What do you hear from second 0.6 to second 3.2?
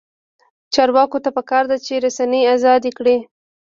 چارواکو ته پکار ده چې، رسنۍ ازادې کړي.